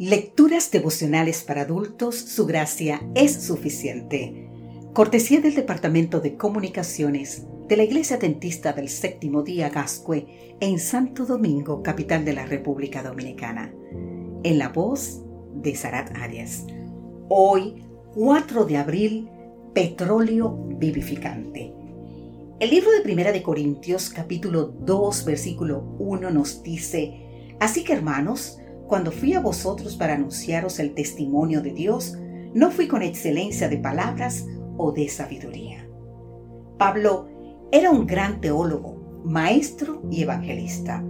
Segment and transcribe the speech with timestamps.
[0.00, 4.48] Lecturas devocionales para adultos, su gracia es suficiente.
[4.94, 11.26] Cortesía del Departamento de Comunicaciones de la Iglesia Dentista del Séptimo Día Gascue en Santo
[11.26, 13.74] Domingo, capital de la República Dominicana.
[14.42, 15.20] En la voz
[15.52, 16.64] de Sarat Arias.
[17.28, 19.28] Hoy, 4 de abril,
[19.74, 21.74] petróleo vivificante.
[22.58, 27.26] El libro de Primera de Corintios, capítulo 2, versículo 1 nos dice,
[27.60, 28.59] Así que hermanos,
[28.90, 32.18] cuando fui a vosotros para anunciaros el testimonio de Dios,
[32.52, 35.88] no fui con excelencia de palabras o de sabiduría.
[36.76, 37.28] Pablo
[37.70, 41.04] era un gran teólogo, maestro y evangelista.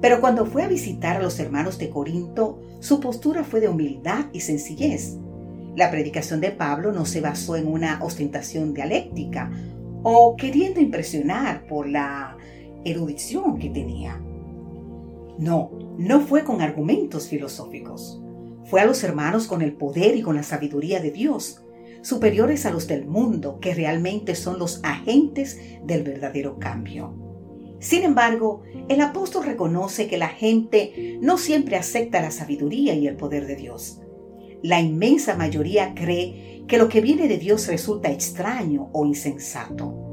[0.00, 4.24] Pero cuando fue a visitar a los hermanos de Corinto, su postura fue de humildad
[4.32, 5.16] y sencillez.
[5.76, 9.52] La predicación de Pablo no se basó en una ostentación dialéctica
[10.02, 12.36] o queriendo impresionar por la
[12.84, 14.20] erudición que tenía.
[15.38, 18.20] No, no fue con argumentos filosóficos.
[18.64, 21.62] Fue a los hermanos con el poder y con la sabiduría de Dios,
[22.02, 27.14] superiores a los del mundo, que realmente son los agentes del verdadero cambio.
[27.78, 33.16] Sin embargo, el apóstol reconoce que la gente no siempre acepta la sabiduría y el
[33.16, 34.00] poder de Dios.
[34.62, 40.06] La inmensa mayoría cree que lo que viene de Dios resulta extraño o insensato.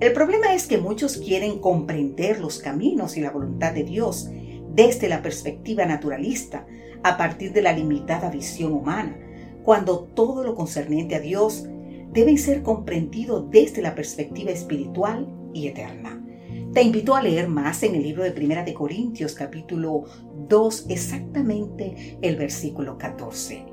[0.00, 4.30] El problema es que muchos quieren comprender los caminos y la voluntad de Dios
[4.78, 6.64] desde la perspectiva naturalista,
[7.02, 9.18] a partir de la limitada visión humana,
[9.64, 11.66] cuando todo lo concerniente a Dios
[12.12, 16.24] debe ser comprendido desde la perspectiva espiritual y eterna.
[16.72, 20.04] Te invito a leer más en el libro de Primera de Corintios capítulo
[20.48, 23.64] 2, exactamente el versículo 14.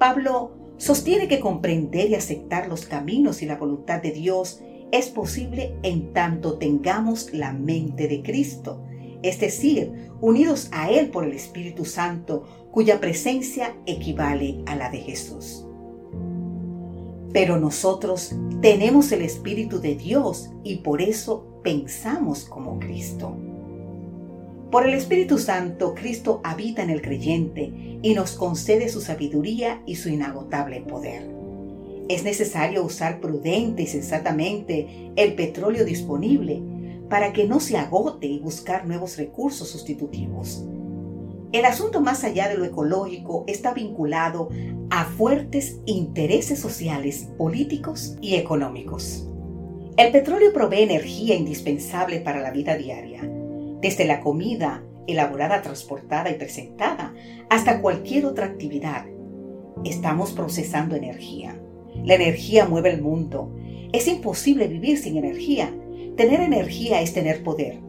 [0.00, 5.76] Pablo sostiene que comprender y aceptar los caminos y la voluntad de Dios es posible
[5.84, 8.82] en tanto tengamos la mente de Cristo,
[9.22, 14.98] es decir, unidos a Él por el Espíritu Santo, cuya presencia equivale a la de
[14.98, 15.66] Jesús.
[17.32, 23.36] Pero nosotros tenemos el Espíritu de Dios y por eso pensamos como Cristo.
[24.70, 27.72] Por el Espíritu Santo, Cristo habita en el creyente
[28.02, 31.30] y nos concede su sabiduría y su inagotable poder.
[32.08, 36.62] Es necesario usar prudente y sensatamente el petróleo disponible
[37.12, 40.64] para que no se agote y buscar nuevos recursos sustitutivos.
[41.52, 44.48] El asunto más allá de lo ecológico está vinculado
[44.88, 49.28] a fuertes intereses sociales, políticos y económicos.
[49.98, 53.30] El petróleo provee energía indispensable para la vida diaria,
[53.82, 57.12] desde la comida elaborada, transportada y presentada,
[57.50, 59.04] hasta cualquier otra actividad.
[59.84, 61.60] Estamos procesando energía.
[62.06, 63.54] La energía mueve el mundo.
[63.92, 65.74] Es imposible vivir sin energía
[66.16, 67.80] Tener energía es tener poder.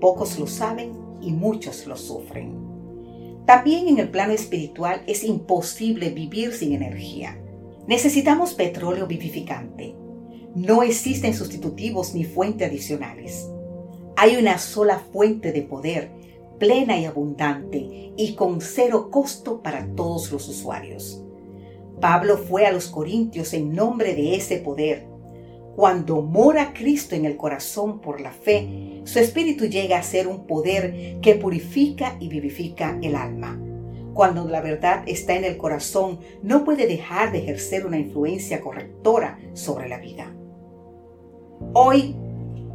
[0.00, 2.54] Pocos lo saben y muchos lo sufren.
[3.46, 7.40] También en el plano espiritual es imposible vivir sin energía.
[7.86, 9.94] Necesitamos petróleo vivificante.
[10.56, 13.48] No existen sustitutivos ni fuentes adicionales.
[14.16, 16.10] Hay una sola fuente de poder,
[16.58, 21.22] plena y abundante, y con cero costo para todos los usuarios.
[22.00, 25.06] Pablo fue a los Corintios en nombre de ese poder
[25.78, 30.44] cuando mora Cristo en el corazón por la fe, su espíritu llega a ser un
[30.44, 33.56] poder que purifica y vivifica el alma.
[34.12, 39.38] Cuando la verdad está en el corazón, no puede dejar de ejercer una influencia correctora
[39.52, 40.34] sobre la vida.
[41.74, 42.16] Hoy,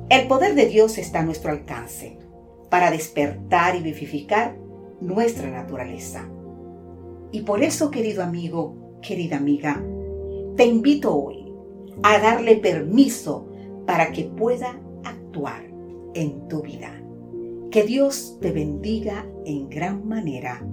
[0.07, 2.17] el poder de Dios está a nuestro alcance
[2.69, 4.55] para despertar y vivificar
[5.01, 6.29] nuestra naturaleza.
[7.33, 9.83] Y por eso, querido amigo, querida amiga,
[10.55, 11.42] te invito hoy
[12.01, 13.47] a darle permiso
[13.85, 15.63] para que pueda actuar
[16.13, 16.91] en tu vida.
[17.71, 20.65] Que Dios te bendiga en gran manera.